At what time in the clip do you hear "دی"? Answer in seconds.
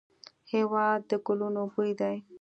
1.99-2.15